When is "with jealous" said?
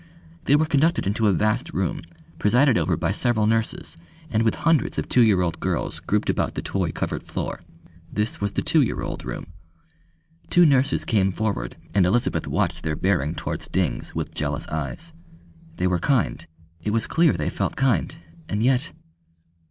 14.15-14.67